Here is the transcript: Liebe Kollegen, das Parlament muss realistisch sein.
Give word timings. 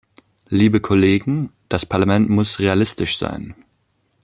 Liebe 0.49 0.79
Kollegen, 0.81 1.51
das 1.69 1.85
Parlament 1.85 2.27
muss 2.27 2.57
realistisch 2.59 3.19
sein. 3.19 3.53